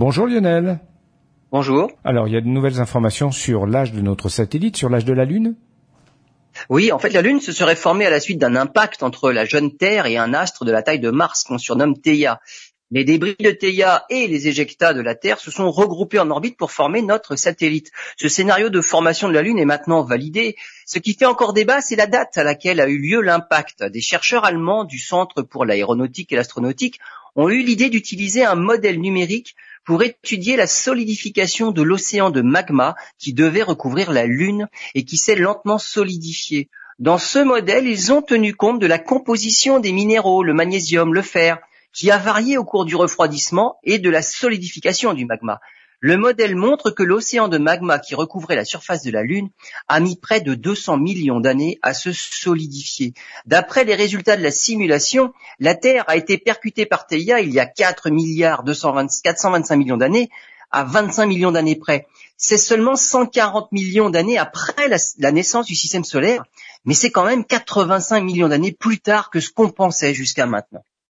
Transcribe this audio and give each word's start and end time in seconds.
Bonjour 0.00 0.26
Lionel. 0.26 0.80
Bonjour. 1.52 1.90
Alors, 2.04 2.26
il 2.26 2.32
y 2.32 2.36
a 2.38 2.40
de 2.40 2.46
nouvelles 2.46 2.80
informations 2.80 3.30
sur 3.30 3.66
l'âge 3.66 3.92
de 3.92 4.00
notre 4.00 4.30
satellite, 4.30 4.74
sur 4.74 4.88
l'âge 4.88 5.04
de 5.04 5.12
la 5.12 5.26
Lune? 5.26 5.56
Oui, 6.70 6.90
en 6.90 6.98
fait, 6.98 7.10
la 7.10 7.20
Lune 7.20 7.38
se 7.42 7.52
serait 7.52 7.76
formée 7.76 8.06
à 8.06 8.10
la 8.10 8.18
suite 8.18 8.38
d'un 8.38 8.56
impact 8.56 9.02
entre 9.02 9.30
la 9.30 9.44
jeune 9.44 9.76
Terre 9.76 10.06
et 10.06 10.16
un 10.16 10.32
astre 10.32 10.64
de 10.64 10.72
la 10.72 10.82
taille 10.82 11.00
de 11.00 11.10
Mars 11.10 11.44
qu'on 11.44 11.58
surnomme 11.58 11.98
Theia. 12.00 12.40
Les 12.92 13.04
débris 13.04 13.36
de 13.38 13.52
Theia 13.52 14.04
et 14.10 14.26
les 14.26 14.48
éjectats 14.48 14.94
de 14.94 15.00
la 15.00 15.14
Terre 15.14 15.38
se 15.38 15.52
sont 15.52 15.70
regroupés 15.70 16.18
en 16.18 16.28
orbite 16.28 16.56
pour 16.56 16.72
former 16.72 17.02
notre 17.02 17.36
satellite. 17.36 17.92
Ce 18.16 18.28
scénario 18.28 18.68
de 18.68 18.80
formation 18.80 19.28
de 19.28 19.32
la 19.32 19.42
Lune 19.42 19.60
est 19.60 19.64
maintenant 19.64 20.02
validé. 20.02 20.56
Ce 20.86 20.98
qui 20.98 21.14
fait 21.14 21.24
encore 21.24 21.52
débat, 21.52 21.80
c'est 21.80 21.94
la 21.94 22.08
date 22.08 22.36
à 22.36 22.42
laquelle 22.42 22.80
a 22.80 22.88
eu 22.88 22.98
lieu 22.98 23.20
l'impact. 23.20 23.84
Des 23.84 24.00
chercheurs 24.00 24.44
allemands 24.44 24.82
du 24.82 24.98
Centre 24.98 25.42
pour 25.42 25.64
l'aéronautique 25.64 26.32
et 26.32 26.36
l'astronautique 26.36 26.98
ont 27.36 27.48
eu 27.48 27.62
l'idée 27.62 27.90
d'utiliser 27.90 28.44
un 28.44 28.56
modèle 28.56 29.00
numérique 29.00 29.54
pour 29.84 30.02
étudier 30.02 30.56
la 30.56 30.66
solidification 30.66 31.70
de 31.70 31.82
l'océan 31.82 32.30
de 32.30 32.42
magma 32.42 32.96
qui 33.18 33.34
devait 33.34 33.62
recouvrir 33.62 34.10
la 34.10 34.26
Lune 34.26 34.66
et 34.96 35.04
qui 35.04 35.16
s'est 35.16 35.36
lentement 35.36 35.78
solidifié. 35.78 36.68
Dans 36.98 37.18
ce 37.18 37.38
modèle, 37.38 37.86
ils 37.86 38.12
ont 38.12 38.20
tenu 38.20 38.52
compte 38.52 38.80
de 38.80 38.86
la 38.88 38.98
composition 38.98 39.78
des 39.78 39.92
minéraux, 39.92 40.42
le 40.42 40.54
magnésium, 40.54 41.14
le 41.14 41.22
fer, 41.22 41.60
qui 41.92 42.10
a 42.10 42.18
varié 42.18 42.58
au 42.58 42.64
cours 42.64 42.84
du 42.84 42.96
refroidissement 42.96 43.78
et 43.82 43.98
de 43.98 44.10
la 44.10 44.22
solidification 44.22 45.14
du 45.14 45.26
magma. 45.26 45.60
Le 46.02 46.16
modèle 46.16 46.56
montre 46.56 46.90
que 46.90 47.02
l'océan 47.02 47.48
de 47.48 47.58
magma 47.58 47.98
qui 47.98 48.14
recouvrait 48.14 48.56
la 48.56 48.64
surface 48.64 49.02
de 49.02 49.10
la 49.10 49.22
Lune 49.22 49.50
a 49.86 50.00
mis 50.00 50.16
près 50.16 50.40
de 50.40 50.54
200 50.54 50.96
millions 50.96 51.40
d'années 51.40 51.78
à 51.82 51.92
se 51.92 52.10
solidifier. 52.10 53.12
D'après 53.44 53.84
les 53.84 53.94
résultats 53.94 54.38
de 54.38 54.42
la 54.42 54.50
simulation, 54.50 55.34
la 55.58 55.74
Terre 55.74 56.04
a 56.08 56.16
été 56.16 56.38
percutée 56.38 56.86
par 56.86 57.06
Theia 57.06 57.40
il 57.40 57.52
y 57.52 57.60
a 57.60 57.66
4 57.66 58.08
milliards 58.08 58.64
425 58.64 59.76
millions 59.76 59.98
d'années 59.98 60.30
à 60.70 60.84
25 60.84 61.26
millions 61.26 61.52
d'années 61.52 61.76
près. 61.76 62.06
C'est 62.38 62.56
seulement 62.56 62.96
140 62.96 63.70
millions 63.70 64.08
d'années 64.08 64.38
après 64.38 64.88
la, 64.88 64.96
la, 65.18 65.32
naissance 65.32 65.66
du 65.66 65.74
système 65.74 66.04
solaire, 66.04 66.44
mais 66.86 66.94
c'est 66.94 67.10
quand 67.10 67.26
même 67.26 67.44
85 67.44 68.22
millions 68.22 68.48
d'années 68.48 68.72
plus 68.72 69.00
tard 69.00 69.28
que 69.28 69.40
ce 69.40 69.50
qu'on 69.50 69.68
pensait 69.68 70.14
jusqu'à 70.14 70.46
maintenant. 70.46 70.82